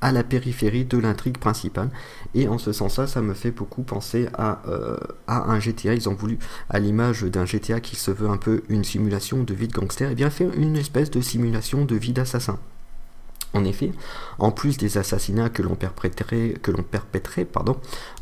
la 0.02 0.22
périphérie 0.22 0.84
de 0.84 0.98
l'intrigue 0.98 1.38
principale. 1.38 1.88
Et 2.34 2.46
en 2.46 2.58
ce 2.58 2.72
sens-là, 2.72 3.06
ça 3.06 3.22
me 3.22 3.32
fait 3.32 3.50
beaucoup 3.50 3.82
penser 3.82 4.28
à, 4.34 4.60
euh, 4.68 4.98
un 5.28 5.58
GTA. 5.58 5.94
Ils 5.94 6.10
ont 6.10 6.14
voulu, 6.14 6.38
à 6.68 6.78
l'image 6.78 7.22
d'un 7.22 7.46
GTA 7.46 7.80
qui 7.80 7.96
se 7.96 8.10
veut 8.10 8.28
un 8.28 8.36
peu 8.36 8.64
une 8.68 8.84
simulation 8.84 9.42
de 9.42 9.54
vie 9.54 9.66
de 9.66 9.72
gangster, 9.72 10.10
et 10.10 10.12
eh 10.12 10.14
bien 10.14 10.28
faire 10.28 10.52
une 10.52 10.76
espèce 10.76 11.10
de 11.10 11.22
simulation 11.22 11.86
de 11.86 11.96
vie 11.96 12.12
d'assassin. 12.12 12.58
En 13.54 13.64
effet, 13.64 13.92
en 14.38 14.50
plus 14.50 14.76
des 14.76 14.98
assassinats 14.98 15.48
que 15.48 15.62
l'on 15.62 15.76
perpétrait, 15.76 16.54
que 16.60 16.72
l'on 16.72 16.82
perpétrait 16.82 17.44
pardon, 17.44 17.76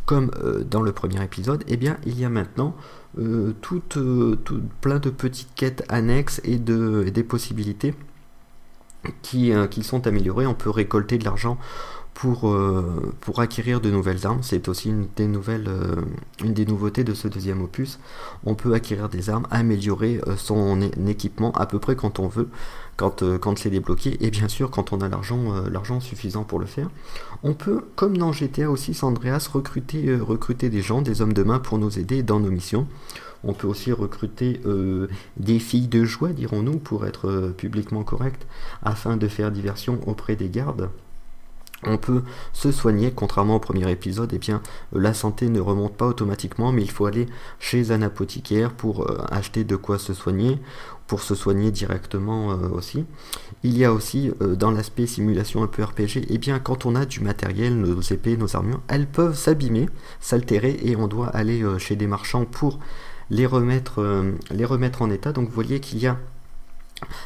comme 0.05 0.31
euh, 0.45 0.63
dans 0.63 0.83
le 0.83 0.93
premier 0.93 1.25
épisode, 1.25 1.65
eh 1.69 1.79
bien, 1.79 1.97
il 2.05 2.21
y 2.21 2.25
a 2.25 2.29
maintenant 2.29 2.77
euh, 3.19 3.55
euh, 3.97 4.39
plein 4.81 4.99
de 4.99 5.11
petites 5.11 5.55
quêtes 5.55 5.85
annexes 5.89 6.41
et, 6.45 6.59
de, 6.59 7.09
des 7.13 7.25
possibilités 7.25 7.95
qui, 9.23 9.53
qui, 9.71 9.83
sont 9.83 10.07
améliorées. 10.07 10.47
On 10.47 10.55
peut 10.55 10.71
récolter 10.71 11.19
de 11.19 11.25
l'argent 11.25 11.59
pour, 12.15 12.49
euh, 12.49 13.15
pour 13.21 13.41
acquérir 13.41 13.81
de 13.81 13.91
nouvelles 13.91 14.27
armes. 14.27 14.43
C'est 14.43 14.69
aussi 14.69 14.91
une 14.91 15.07
des, 15.17 15.27
nouvelles, 15.27 15.69
euh, 15.69 15.97
une 16.45 16.53
des 16.53 16.67
nouveautés 16.67 17.05
de 17.05 17.15
ce 17.15 17.29
deuxième 17.29 17.63
opus. 17.63 17.99
On 18.45 18.55
peut 18.55 18.75
acquérir 18.75 19.09
des 19.09 19.31
armes, 19.31 19.47
améliorer 19.51 20.21
euh, 20.27 20.37
son 20.37 20.81
équipement 21.07 21.53
à 21.53 21.67
peu 21.67 21.79
près 21.79 21.97
quand 21.97 22.19
on 22.19 22.29
veut, 22.29 22.49
quand, 22.97 23.25
quand 23.39 23.59
c'est 23.59 23.71
débloqué, 23.71 24.19
et 24.25 24.31
bien 24.31 24.49
sûr 24.49 24.71
quand 24.71 24.93
on 24.93 25.01
a 25.01 25.09
l'argent 25.09 26.01
suffisant 26.01 26.45
pour 26.45 26.59
le 26.59 26.67
faire. 26.67 26.91
On 27.43 27.55
peut, 27.55 27.87
comme 27.97 28.17
dans 28.19 28.33
GTA 28.33 28.71
aussi, 28.71 28.97
Andreas, 29.03 29.49
recruter, 29.53 30.15
recruter 30.15 30.69
des 30.69 30.83
gens, 30.83 31.03
des 31.03 31.23
hommes 31.23 31.33
de 31.33 31.43
main 31.43 31.59
pour 31.59 31.79
nous 31.79 31.99
aider 31.99 32.23
dans 32.23 32.39
nos 32.39 32.51
missions. 32.51 32.87
On 33.45 33.55
peut 33.55 33.67
aussi 33.67 33.91
recruter 33.91 34.61
des 35.37 35.59
filles 35.59 35.89
de 35.89 36.05
joie, 36.05 36.29
dirons-nous, 36.29 36.79
pour 36.79 37.07
être 37.07 37.53
publiquement 37.57 38.05
correct, 38.05 38.47
afin 38.83 39.17
de 39.17 39.27
faire 39.27 39.51
diversion 39.51 39.99
auprès 40.07 40.37
des 40.37 40.49
gardes 40.49 40.91
on 41.85 41.99
peut 41.99 42.23
se 42.53 42.71
soigner, 42.71 43.13
contrairement 43.15 43.57
au 43.57 43.61
premier 43.61 43.91
épisode, 43.91 44.33
et 44.33 44.37
eh 44.37 44.39
bien 44.39 44.63
la 44.93 45.15
santé 45.15 45.49
ne 45.49 45.61
remonte 45.61 45.97
pas 45.97 46.07
automatiquement, 46.07 46.73
mais 46.73 46.83
il 46.83 46.91
faut 46.91 47.07
aller 47.07 47.27
chez 47.59 47.91
un 47.91 48.03
apothicaire 48.03 48.73
pour 48.73 49.11
euh, 49.11 49.25
acheter 49.31 49.65
de 49.65 49.77
quoi 49.77 49.99
se 49.99 50.15
soigner, 50.15 50.59
pour 51.07 51.23
se 51.23 51.35
soigner 51.35 51.71
directement 51.71 52.53
euh, 52.53 52.69
aussi. 52.69 53.05
Il 53.63 53.77
y 53.77 53.85
a 53.85 53.93
aussi 53.93 54.31
euh, 54.41 54.55
dans 54.55 54.71
l'aspect 54.71 55.07
simulation 55.07 55.63
un 55.63 55.67
peu 55.67 55.83
RPG, 55.83 56.19
et 56.19 56.27
eh 56.31 56.39
bien 56.39 56.59
quand 56.59 56.87
on 56.87 56.95
a 56.95 57.05
du 57.05 57.21
matériel, 57.21 57.77
nos 57.77 58.01
épées, 58.01 58.37
nos 58.37 58.55
armures, 58.57 58.81
elles 58.89 59.07
peuvent 59.07 59.37
s'abîmer, 59.37 59.89
s'altérer, 60.21 60.79
et 60.83 60.97
on 60.97 61.09
doit 61.09 61.29
aller 61.29 61.65
chez 61.79 61.97
des 61.97 62.07
marchands 62.07 62.45
pour 62.45 62.79
les 63.31 63.47
remettre, 63.47 64.25
les 64.51 64.65
remettre 64.65 65.03
en 65.03 65.11
état. 65.11 65.33
Donc 65.33 65.49
vous 65.49 65.55
voyez 65.55 65.81
qu'il 65.81 65.99
y 65.99 66.07
a 66.07 66.19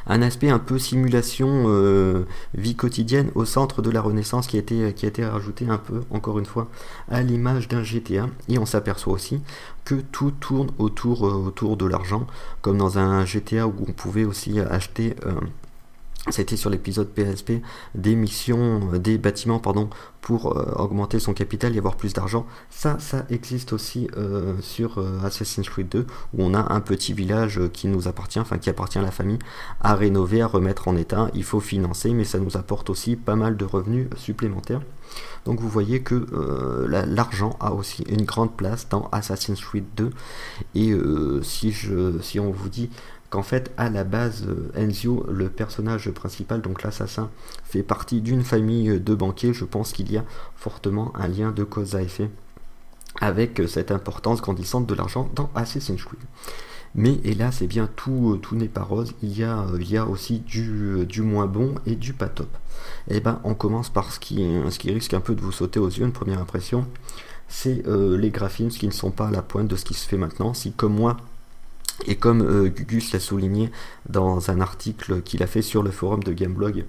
un 0.06 0.23
aspect 0.23 0.50
un 0.50 0.59
peu 0.59 0.78
simulation 0.78 1.64
euh, 1.66 2.25
vie 2.54 2.75
quotidienne 2.75 3.30
au 3.35 3.45
centre 3.45 3.83
de 3.83 3.90
la 3.90 4.00
Renaissance 4.00 4.47
qui 4.47 4.56
a, 4.56 4.61
été, 4.61 4.92
qui 4.95 5.23
a 5.23 5.30
rajouté 5.30 5.68
un 5.68 5.78
peu, 5.78 6.02
encore 6.11 6.38
une 6.38 6.47
fois, 6.47 6.68
à 7.11 7.23
l'image 7.23 7.68
d'un 7.68 7.83
GTA. 7.83 8.28
Et 8.49 8.59
on 8.59 8.66
s'aperçoit 8.66 9.12
aussi 9.12 9.40
que 9.85 9.95
tout 9.95 10.33
tourne 10.33 10.71
autour, 10.78 11.26
euh, 11.26 11.33
autour 11.33 11.76
de 11.76 11.87
l'argent, 11.87 12.26
comme 12.61 12.78
dans 12.78 12.99
un 12.99 13.25
GTA 13.25 13.66
où 13.66 13.75
on 13.88 13.92
pouvait 13.92 14.25
aussi 14.25 14.61
acheter 14.61 15.14
euh, 15.25 15.33
c'était 16.30 16.56
sur 16.56 16.71
l'épisode 16.71 17.09
PSP 17.09 17.62
des 17.95 18.16
missions, 18.16 18.90
euh, 18.92 18.99
des 18.99 19.18
bâtiments 19.18 19.59
pardon, 19.59 19.88
pour 20.21 20.56
euh, 20.56 20.73
augmenter 20.76 21.21
son 21.21 21.35
capital 21.35 21.75
et 21.75 21.78
avoir 21.78 21.97
plus 21.97 22.12
d'argent. 22.12 22.47
Ça, 22.68 22.99
ça 22.99 23.25
existe 23.30 23.73
aussi 23.73 24.09
euh, 24.16 24.54
sur 24.61 24.99
Assassin's 25.25 25.68
Creed 25.68 25.88
2 25.88 26.00
où 26.00 26.42
on 26.42 26.54
a 26.54 26.73
un 26.73 26.80
petit 26.80 27.12
village 27.12 27.61
qui 27.73 27.87
nous 27.87 28.09
appartient, 28.09 28.40
enfin 28.40 28.59
qui 28.59 28.68
appartient 28.71 28.99
à 28.99 29.02
la 29.02 29.11
famille, 29.11 29.38
à 29.80 29.95
rénover, 29.95 30.42
à 30.42 30.47
remettre 30.47 30.88
en 30.88 30.97
état. 30.97 31.28
Il 31.35 31.45
faut 31.45 31.61
financer, 31.61 32.12
mais 32.12 32.25
ça 32.25 32.38
nous 32.38 32.56
apporte 32.56 32.90
aussi 32.90 33.14
pas 33.14 33.37
mal 33.37 33.56
de 33.56 33.64
revenus 33.64 34.09
supplémentaires. 34.16 34.80
Donc 35.45 35.61
vous 35.61 35.68
voyez 35.68 36.02
que 36.02 36.26
l'argent 36.88 37.56
a 37.61 37.73
aussi 37.73 38.02
une 38.09 38.25
grande 38.25 38.56
place 38.56 38.88
dans 38.88 39.09
Assassin's 39.12 39.61
Creed 39.61 39.85
2. 39.97 40.11
Et 40.75 40.92
si, 41.42 41.71
je, 41.71 42.21
si 42.21 42.40
on 42.40 42.50
vous 42.50 42.68
dit 42.68 42.90
qu'en 43.30 43.42
fait 43.42 43.73
à 43.76 43.90
la 43.90 44.04
base 44.04 44.45
euh, 44.47 44.71
Enzio, 44.76 45.26
le 45.28 45.49
personnage 45.49 46.11
principal, 46.11 46.61
donc 46.61 46.83
l'assassin, 46.83 47.30
fait 47.64 47.83
partie 47.83 48.21
d'une 48.21 48.42
famille 48.42 49.00
de 49.00 49.14
banquiers, 49.14 49.52
je 49.52 49.64
pense 49.64 49.92
qu'il 49.92 50.11
y 50.12 50.16
a 50.16 50.25
fortement 50.56 51.12
un 51.16 51.28
lien 51.28 51.52
de 51.52 51.64
cause 51.64 51.95
à 51.95 52.02
effet 52.02 52.30
avec 53.21 53.61
euh, 53.61 53.66
cette 53.66 53.90
importance 53.90 54.40
grandissante 54.40 54.87
de 54.87 54.95
l'argent 54.95 55.30
dans 55.35 55.50
Assassin's 55.54 56.02
Creed. 56.02 56.21
Mais 56.95 57.18
hélas, 57.25 57.61
eh 57.61 57.66
bien, 57.66 57.90
tout, 57.95 58.33
euh, 58.35 58.37
tout 58.38 58.56
n'est 58.56 58.68
pas 58.68 58.83
rose, 58.83 59.12
il 59.23 59.37
y 59.37 59.45
a, 59.45 60.06
aussi 60.06 60.40
du, 60.40 61.23
moins 61.23 61.47
bon 61.47 61.75
et 61.85 61.95
du 61.95 62.12
pas 62.12 62.28
top. 62.28 62.49
Et 63.09 63.16
eh 63.16 63.21
ben, 63.21 63.40
on 63.45 63.54
commence 63.54 63.90
par 63.90 64.12
ce 64.12 64.21
qui, 64.21 64.47
ce 64.71 64.78
qui 64.78 64.92
risque 64.92 65.14
un 65.14 65.21
peu 65.21 65.35
de 65.35 65.40
vous 65.40 65.52
sauter 65.52 65.78
aux 65.78 65.88
yeux, 65.88 66.04
une 66.04 66.12
première 66.12 66.40
impression, 66.40 66.87
c'est 67.49 67.83
les 67.87 68.30
graphismes 68.30 68.76
qui 68.76 68.87
ne 68.87 68.92
sont 68.92 69.11
pas 69.11 69.28
à 69.28 69.30
la 69.30 69.42
pointe 69.42 69.68
de 69.68 69.76
ce 69.76 69.85
qui 69.85 69.95
se 69.95 70.06
fait 70.06 70.16
maintenant. 70.16 70.52
Si 70.52 70.73
comme 70.73 70.95
moi, 70.95 71.16
et 72.06 72.16
comme 72.16 72.42
euh, 72.42 72.68
Gugus 72.68 73.12
l'a 73.12 73.20
souligné 73.20 73.70
dans 74.08 74.50
un 74.50 74.60
article 74.60 75.22
qu'il 75.22 75.42
a 75.42 75.46
fait 75.46 75.62
sur 75.62 75.82
le 75.82 75.90
forum 75.90 76.22
de 76.22 76.32
Gameblog, 76.32 76.84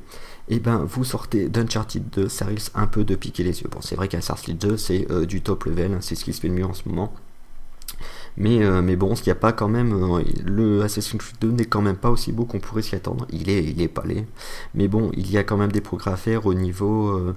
eh 0.49 0.59
ben 0.59 0.83
vous 0.85 1.03
sortez 1.03 1.49
d'Uncharted 1.49 2.09
2, 2.09 2.29
ça 2.29 2.45
risque 2.45 2.71
un 2.75 2.87
peu 2.87 3.03
de 3.03 3.15
piquer 3.15 3.43
les 3.43 3.61
yeux. 3.61 3.69
Bon, 3.71 3.81
c'est 3.81 3.95
vrai 3.95 4.07
qu'Uncharted 4.07 4.57
2 4.57 4.77
c'est 4.77 5.07
euh, 5.11 5.25
du 5.25 5.41
top 5.41 5.65
level, 5.65 5.93
hein, 5.93 5.99
c'est 6.01 6.15
ce 6.15 6.25
qui 6.25 6.33
se 6.33 6.41
fait 6.41 6.47
le 6.47 6.53
mieux 6.53 6.65
en 6.65 6.73
ce 6.73 6.87
moment. 6.87 7.13
Mais, 8.38 8.63
euh, 8.63 8.84
mais 8.84 8.96
bon, 8.96 9.15
ce 9.15 9.24
qu'il 9.24 9.32
n'y 9.32 9.38
a 9.38 9.39
pas 9.39 9.51
quand 9.51 9.67
même, 9.67 9.94
euh, 9.94 10.24
le 10.46 10.84
Assassin's 10.84 11.17
Creed 11.17 11.38
2 11.41 11.51
n'est 11.51 11.65
quand 11.65 11.82
même 11.82 11.98
pas 11.98 12.12
aussi 12.12 12.32
beau 12.32 12.46
qu'on 12.46 12.60
pourrait 12.60 12.84
s'y 12.84 12.96
attendre. 12.96 13.25
Il 13.32 13.50
est, 13.50 13.63
il 13.63 13.82
est 13.82 13.88
pas 13.88 14.03
laid. 14.06 14.27
Mais 14.75 14.88
bon, 14.88 15.10
il 15.15 15.32
y 15.32 15.38
a 15.39 15.44
quand 15.44 15.58
même 15.58 15.72
des 15.72 15.82
progrès 15.82 16.12
à 16.12 16.17
faire 16.17 16.46
au 16.46 16.53
niveau, 16.53 17.10
euh, 17.10 17.36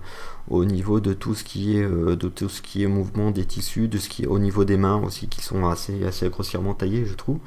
au 0.49 0.67
niveau 0.67 1.01
de 1.01 1.15
tout 1.15 1.35
ce 1.35 1.43
qui 1.43 1.79
est, 1.79 1.89
de 1.89 2.29
tout 2.29 2.51
ce 2.51 2.61
qui 2.61 2.83
est 2.83 2.87
mouvement 2.87 3.31
des 3.31 3.47
tissus, 3.47 3.89
de 3.89 3.97
ce 3.97 4.11
qui 4.11 4.25
est 4.25 4.27
au 4.27 4.39
niveau 4.39 4.65
des 4.65 4.77
mains 4.77 5.03
aussi, 5.03 5.29
qui 5.29 5.43
sont 5.43 5.67
assez, 5.67 6.05
assez 6.05 6.29
grossièrement 6.29 6.75
taillées, 6.75 7.07
je 7.07 7.15
trouve. 7.15 7.39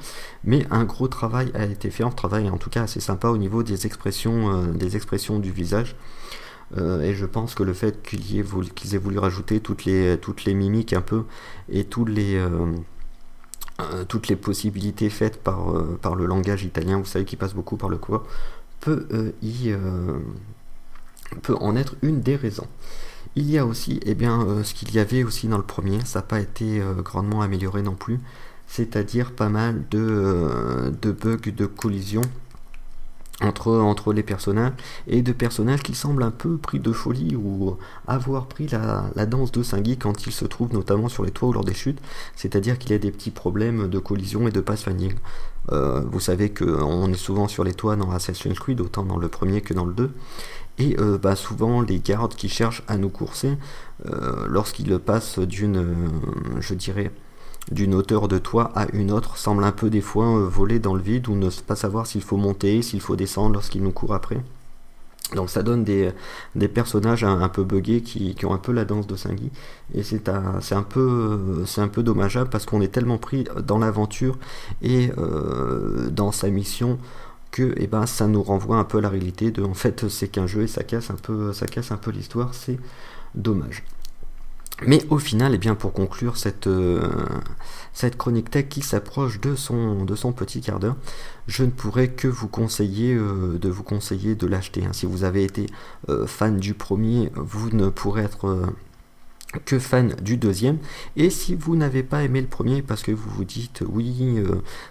Mais 0.42 0.66
un 0.70 0.84
gros 0.84 1.06
travail 1.08 1.52
a 1.54 1.64
été 1.64 1.90
fait, 1.90 2.02
un 2.02 2.10
travail 2.10 2.50
en 2.50 2.58
tout 2.58 2.70
cas 2.70 2.82
assez 2.82 3.00
sympa 3.00 3.28
au 3.28 3.38
niveau 3.38 3.62
des 3.62 3.86
expressions, 3.86 4.72
des 4.72 4.96
expressions 4.96 5.38
du 5.38 5.52
visage. 5.52 5.96
et 6.76 7.14
je 7.14 7.26
pense 7.26 7.54
que 7.54 7.62
le 7.62 7.74
fait 7.74 8.02
qu'ils 8.02 8.36
aient, 8.38 8.44
aient 8.94 8.98
voulu 8.98 9.18
rajouter 9.18 9.60
toutes 9.60 9.84
les, 9.84 10.18
toutes 10.18 10.44
les 10.44 10.54
mimiques 10.54 10.92
un 10.92 11.02
peu 11.02 11.24
et 11.68 11.84
tous 11.84 12.04
les, 12.04 12.36
euh, 12.36 12.72
toutes 14.08 14.28
les 14.28 14.36
possibilités 14.36 15.10
faites 15.10 15.42
par, 15.42 15.72
euh, 15.72 15.98
par 16.00 16.14
le 16.14 16.26
langage 16.26 16.64
italien, 16.64 16.98
vous 16.98 17.04
savez 17.04 17.24
qui 17.24 17.36
passe 17.36 17.54
beaucoup 17.54 17.76
par 17.76 17.88
le 17.88 17.96
quoi, 17.96 18.24
peut, 18.80 19.06
euh, 19.12 19.32
y, 19.42 19.72
peut 21.42 21.56
en 21.60 21.76
être 21.76 21.96
une 22.02 22.20
des 22.20 22.36
raisons. 22.36 22.66
Il 23.36 23.50
y 23.50 23.58
a 23.58 23.66
aussi 23.66 23.98
eh 24.06 24.14
bien, 24.14 24.62
ce 24.62 24.74
qu'il 24.74 24.94
y 24.94 25.00
avait 25.00 25.24
aussi 25.24 25.48
dans 25.48 25.56
le 25.56 25.64
premier, 25.64 26.04
ça 26.04 26.20
n'a 26.20 26.22
pas 26.22 26.38
été 26.40 26.80
grandement 26.98 27.42
amélioré 27.42 27.82
non 27.82 27.94
plus, 27.94 28.20
c'est-à-dire 28.68 29.32
pas 29.32 29.48
mal 29.48 29.82
de, 29.90 30.94
de 31.02 31.10
bugs 31.10 31.50
de 31.50 31.66
collision 31.66 32.20
entre, 33.40 34.12
les 34.12 34.22
personnages 34.22 34.72
et 35.06 35.22
de 35.22 35.32
personnages 35.32 35.82
qui 35.82 35.94
semblent 35.94 36.22
un 36.22 36.30
peu 36.30 36.56
pris 36.56 36.78
de 36.78 36.92
folie 36.92 37.34
ou 37.34 37.76
avoir 38.06 38.46
pris 38.46 38.68
la, 38.68 39.26
danse 39.26 39.50
de 39.52 39.62
Singui 39.62 39.96
quand 39.96 40.26
ils 40.26 40.32
se 40.32 40.44
trouvent 40.44 40.72
notamment 40.72 41.08
sur 41.08 41.24
les 41.24 41.30
toits 41.30 41.48
ou 41.48 41.52
lors 41.52 41.64
des 41.64 41.74
chutes, 41.74 42.00
c'est-à-dire 42.36 42.78
qu'il 42.78 42.92
y 42.92 42.94
a 42.94 42.98
des 42.98 43.10
petits 43.10 43.30
problèmes 43.30 43.88
de 43.88 43.98
collision 43.98 44.46
et 44.46 44.52
de 44.52 44.60
pathfinding. 44.60 45.14
Euh, 45.72 46.02
vous 46.10 46.20
savez 46.20 46.50
qu'on 46.50 47.10
est 47.10 47.16
souvent 47.16 47.48
sur 47.48 47.64
les 47.64 47.72
toits 47.74 47.96
dans 47.96 48.10
Assassin's 48.10 48.58
Creed, 48.58 48.80
autant 48.80 49.04
dans 49.04 49.16
le 49.16 49.28
premier 49.28 49.60
que 49.62 49.74
dans 49.74 49.86
le 49.86 49.94
2. 49.94 50.10
Et 50.78 50.96
euh, 50.98 51.18
bah, 51.18 51.36
souvent 51.36 51.80
les 51.80 52.00
gardes 52.00 52.34
qui 52.34 52.48
cherchent 52.48 52.82
à 52.88 52.96
nous 52.96 53.08
courser, 53.08 53.56
euh, 54.06 54.46
lorsqu'ils 54.48 54.98
passent 54.98 55.38
d'une, 55.38 56.10
je 56.60 56.74
dirais, 56.74 57.10
d'une 57.70 57.94
hauteur 57.94 58.28
de 58.28 58.38
toit 58.38 58.70
à 58.74 58.86
une 58.92 59.10
autre 59.10 59.36
semble 59.36 59.64
un 59.64 59.72
peu 59.72 59.90
des 59.90 60.00
fois 60.00 60.26
euh, 60.26 60.46
voler 60.46 60.78
dans 60.78 60.94
le 60.94 61.02
vide 61.02 61.28
ou 61.28 61.34
ne 61.34 61.48
pas 61.50 61.76
savoir 61.76 62.06
s'il 62.06 62.22
faut 62.22 62.36
monter, 62.36 62.82
s'il 62.82 63.00
faut 63.00 63.16
descendre 63.16 63.54
lorsqu'il 63.54 63.82
nous 63.82 63.92
court 63.92 64.14
après. 64.14 64.40
Donc 65.34 65.50
ça 65.50 65.62
donne 65.62 65.84
des, 65.84 66.12
personnages 66.68 67.24
un, 67.24 67.48
peu 67.48 67.64
buggés 67.64 68.02
qui, 68.02 68.36
ont 68.44 68.52
un 68.52 68.58
peu 68.58 68.72
la 68.72 68.84
danse 68.84 69.06
de 69.06 69.16
Singui 69.16 69.50
et 69.94 70.02
c'est 70.02 70.28
un, 70.28 70.60
un, 70.70 70.82
peu, 70.82 71.64
un 71.78 71.88
peu 71.88 72.02
dommageable 72.02 72.50
parce 72.50 72.66
qu'on 72.66 72.82
est 72.82 72.92
tellement 72.92 73.18
pris 73.18 73.44
dans 73.66 73.78
l'aventure 73.78 74.38
et 74.82 75.10
euh, 75.18 76.10
dans 76.10 76.30
sa 76.30 76.50
mission 76.50 76.98
que 77.50 77.74
eh 77.78 77.86
ben, 77.86 78.04
ça 78.06 78.26
nous 78.26 78.42
renvoie 78.42 78.76
un 78.76 78.84
peu 78.84 78.98
à 78.98 79.00
la 79.00 79.08
réalité 79.08 79.50
de 79.50 79.62
en 79.62 79.74
fait 79.74 80.08
c'est 80.08 80.28
qu'un 80.28 80.46
jeu 80.46 80.64
et 80.64 80.84
casse 80.84 81.10
un 81.10 81.14
peu, 81.14 81.52
ça 81.52 81.66
casse 81.66 81.90
un 81.90 81.96
peu 81.96 82.10
l'histoire, 82.10 82.52
c'est 82.52 82.78
dommage. 83.34 83.82
Mais 84.82 85.04
au 85.08 85.18
final, 85.18 85.52
et 85.52 85.54
eh 85.54 85.58
bien 85.58 85.74
pour 85.74 85.92
conclure 85.92 86.36
cette, 86.36 86.66
euh, 86.66 87.08
cette 87.92 88.16
chronique 88.16 88.50
tech 88.50 88.68
qui 88.68 88.82
s'approche 88.82 89.40
de 89.40 89.54
son, 89.54 90.04
de 90.04 90.14
son 90.16 90.32
petit 90.32 90.60
quart 90.60 90.80
d'heure, 90.80 90.96
je 91.46 91.62
ne 91.62 91.70
pourrais 91.70 92.08
que 92.08 92.26
vous 92.26 92.48
conseiller 92.48 93.14
euh, 93.14 93.56
de 93.58 93.68
vous 93.68 93.84
conseiller 93.84 94.34
de 94.34 94.46
l'acheter. 94.46 94.84
Hein. 94.84 94.92
Si 94.92 95.06
vous 95.06 95.22
avez 95.22 95.44
été 95.44 95.66
euh, 96.08 96.26
fan 96.26 96.58
du 96.58 96.74
premier, 96.74 97.30
vous 97.36 97.70
ne 97.70 97.88
pourrez 97.88 98.22
être 98.22 98.72
que 99.64 99.78
fan 99.78 100.16
du 100.20 100.36
deuxième. 100.36 100.78
Et 101.16 101.30
si 101.30 101.54
vous 101.54 101.76
n'avez 101.76 102.02
pas 102.02 102.24
aimé 102.24 102.40
le 102.40 102.48
premier 102.48 102.82
parce 102.82 103.04
que 103.04 103.12
vous 103.12 103.30
vous 103.30 103.44
dites 103.44 103.84
oui, 103.86 104.42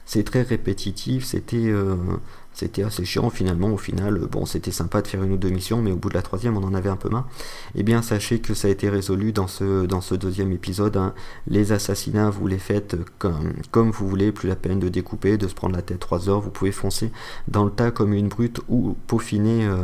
c'est 0.05 0.23
très 0.23 0.43
répétitif, 0.43 1.25
c'était 1.25 1.73
c'était 2.53 2.83
assez 2.83 3.05
chiant 3.05 3.29
finalement. 3.29 3.69
Au 3.69 3.77
final, 3.77 4.19
bon, 4.31 4.45
c'était 4.45 4.72
sympa 4.72 5.01
de 5.01 5.07
faire 5.07 5.24
une 5.24 5.33
ou 5.33 5.38
deux 5.38 5.50
missions, 5.50 5.81
mais 5.81 5.91
au 5.91 5.95
bout 5.95 6.10
de 6.10 6.13
la 6.13 6.22
troisième, 6.22 6.57
on 6.57 6.63
en 6.63 6.74
avait 6.74 6.89
un 6.89 6.95
peu 6.95 7.10
marre. 7.10 7.27
Eh 7.75 7.83
bien, 7.83 8.01
sachez 8.01 8.39
que 8.39 8.53
ça 8.53 8.67
a 8.67 8.72
été 8.72 8.89
résolu 8.89 9.31
dans 9.31 9.48
ce, 9.48 9.86
dans 9.86 10.01
ce 10.01 10.15
deuxième 10.15 10.51
épisode. 10.51 10.98
Hein. 10.98 11.13
Les 11.48 11.72
assassinats, 11.72 12.29
vous 12.29 12.48
les 12.48 12.60
faites 12.60 12.98
comme, 13.17 13.53
comme 13.72 13.91
vous 13.91 14.07
voulez, 14.07 14.31
plus 14.31 14.48
la 14.48 14.55
peine 14.55 14.79
de 14.79 14.89
découper, 14.89 15.38
de 15.38 15.48
se 15.48 15.55
prendre 15.55 15.75
la 15.75 15.81
tête 15.81 16.00
3 16.00 16.29
heures. 16.29 16.41
Vous 16.41 16.51
pouvez 16.51 16.72
foncer 16.72 17.12
dans 17.48 17.65
le 17.65 17.72
tas 17.72 17.91
comme 17.91 18.13
une 18.13 18.27
brute 18.27 18.62
ou 18.69 18.95
peaufiner. 19.07 19.65
Euh, 19.65 19.83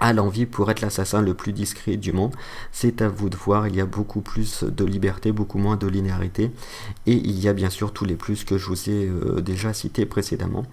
à 0.00 0.12
l'envie 0.12 0.46
pour 0.46 0.70
être 0.70 0.80
l'assassin 0.80 1.22
le 1.22 1.34
plus 1.34 1.52
discret 1.52 1.96
du 1.96 2.12
monde. 2.12 2.34
C'est 2.72 3.02
à 3.02 3.08
vous 3.08 3.28
de 3.28 3.36
voir, 3.36 3.68
il 3.68 3.76
y 3.76 3.80
a 3.80 3.86
beaucoup 3.86 4.20
plus 4.20 4.64
de 4.64 4.84
liberté, 4.84 5.32
beaucoup 5.32 5.58
moins 5.58 5.76
de 5.76 5.86
linéarité, 5.86 6.50
et 7.06 7.14
il 7.14 7.38
y 7.40 7.48
a 7.48 7.52
bien 7.52 7.70
sûr 7.70 7.92
tous 7.92 8.04
les 8.04 8.16
plus 8.16 8.44
que 8.44 8.58
je 8.58 8.66
vous 8.66 8.90
ai 8.90 9.08
euh, 9.08 9.40
déjà 9.40 9.72
cités 9.72 10.06
précédemment. 10.06 10.64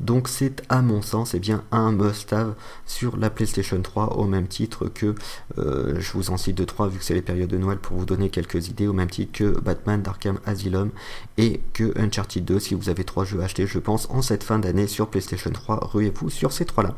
Donc 0.00 0.28
c'est 0.28 0.62
à 0.68 0.82
mon 0.82 1.02
sens 1.02 1.34
eh 1.34 1.38
bien, 1.38 1.62
un 1.70 1.92
must-have 1.92 2.54
sur 2.86 3.16
la 3.16 3.30
PlayStation 3.30 3.80
3 3.80 4.16
au 4.16 4.24
même 4.24 4.48
titre 4.48 4.86
que, 4.86 5.14
euh, 5.58 6.00
je 6.00 6.12
vous 6.12 6.30
en 6.30 6.36
cite 6.36 6.56
deux 6.56 6.66
trois 6.66 6.88
vu 6.88 6.98
que 6.98 7.04
c'est 7.04 7.14
les 7.14 7.22
périodes 7.22 7.50
de 7.50 7.58
Noël 7.58 7.78
pour 7.78 7.98
vous 7.98 8.06
donner 8.06 8.30
quelques 8.30 8.68
idées, 8.68 8.86
au 8.86 8.92
même 8.92 9.10
titre 9.10 9.32
que 9.32 9.60
Batman 9.60 10.00
Darkham 10.02 10.38
Asylum 10.46 10.90
et 11.36 11.60
que 11.74 11.92
Uncharted 11.98 12.44
2 12.44 12.58
si 12.58 12.74
vous 12.74 12.88
avez 12.88 13.04
trois 13.04 13.24
jeux 13.24 13.42
achetés 13.42 13.66
je 13.66 13.78
pense 13.78 14.08
en 14.10 14.22
cette 14.22 14.42
fin 14.42 14.58
d'année 14.58 14.86
sur 14.86 15.08
PlayStation 15.08 15.50
3, 15.50 15.80
ruez-vous 15.92 16.30
sur 16.30 16.52
ces 16.52 16.64
trois 16.64 16.82
là. 16.82 16.94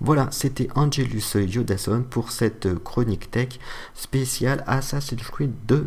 Voilà, 0.00 0.28
c'était 0.30 0.68
Angelus 0.74 1.34
Yodason 1.34 2.04
pour 2.08 2.30
cette 2.30 2.82
chronique 2.82 3.30
tech 3.30 3.58
spéciale 3.94 4.64
Assassin's 4.66 5.22
Creed 5.22 5.52
2. 5.66 5.86